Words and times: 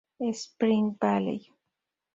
Spring 0.33 0.97
Valley 0.97 1.45